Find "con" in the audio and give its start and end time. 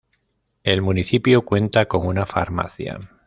1.85-2.07